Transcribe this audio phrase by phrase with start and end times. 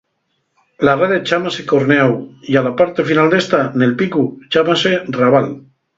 [0.87, 2.13] La rede chámase corneáu
[2.53, 5.47] ya la parte final d'ésta, nel picu, chámase rabal.